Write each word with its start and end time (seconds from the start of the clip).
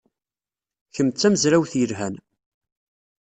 Kemm 0.95 1.09
d 1.09 1.15
tamezrawt 1.15 1.73
yelhan. 1.79 2.15